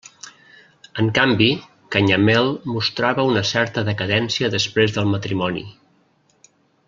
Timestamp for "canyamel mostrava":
1.95-3.27